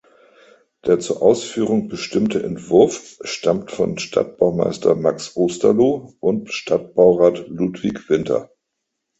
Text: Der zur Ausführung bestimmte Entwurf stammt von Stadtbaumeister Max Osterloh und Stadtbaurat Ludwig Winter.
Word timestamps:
Der 0.83 0.99
zur 0.99 1.21
Ausführung 1.21 1.87
bestimmte 1.87 2.41
Entwurf 2.41 3.19
stammt 3.21 3.69
von 3.69 3.99
Stadtbaumeister 3.99 4.95
Max 4.95 5.35
Osterloh 5.37 6.15
und 6.19 6.51
Stadtbaurat 6.51 7.47
Ludwig 7.49 8.09
Winter. 8.09 8.49